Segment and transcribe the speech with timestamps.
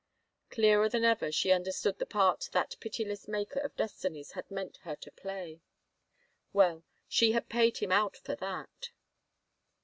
[0.49, 4.95] Clearer than ever she understood the part that pitiless maker of destinies had meant her
[4.95, 5.61] to play.
[6.53, 8.89] Well, she had paid him out for that